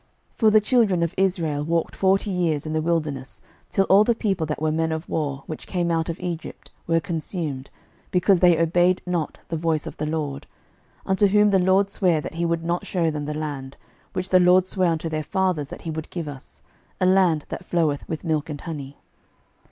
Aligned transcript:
06:005:006 0.31 0.37
For 0.39 0.49
the 0.49 0.61
children 0.61 1.03
of 1.03 1.13
Israel 1.15 1.63
walked 1.63 1.95
forty 1.95 2.31
years 2.31 2.65
in 2.65 2.73
the 2.73 2.81
wilderness, 2.81 3.39
till 3.69 3.85
all 3.85 4.03
the 4.03 4.15
people 4.15 4.47
that 4.47 4.59
were 4.59 4.71
men 4.71 4.91
of 4.91 5.07
war, 5.07 5.43
which 5.45 5.67
came 5.67 5.91
out 5.91 6.09
of 6.09 6.19
Egypt, 6.19 6.71
were 6.87 6.99
consumed, 6.99 7.69
because 8.09 8.39
they 8.39 8.57
obeyed 8.57 9.03
not 9.05 9.37
the 9.49 9.55
voice 9.57 9.85
of 9.85 9.97
the 9.97 10.07
LORD: 10.07 10.47
unto 11.05 11.27
whom 11.27 11.51
the 11.51 11.59
LORD 11.59 11.91
sware 11.91 12.19
that 12.19 12.33
he 12.33 12.45
would 12.47 12.63
not 12.63 12.83
shew 12.87 13.11
them 13.11 13.25
the 13.25 13.35
land, 13.35 13.77
which 14.13 14.29
the 14.29 14.39
LORD 14.39 14.65
sware 14.65 14.89
unto 14.89 15.07
their 15.07 15.21
fathers 15.21 15.69
that 15.69 15.81
he 15.83 15.91
would 15.91 16.09
give 16.09 16.27
us, 16.27 16.63
a 16.99 17.05
land 17.05 17.45
that 17.49 17.63
floweth 17.63 18.03
with 18.09 18.23
milk 18.23 18.49
and 18.49 18.61
honey. 18.61 18.97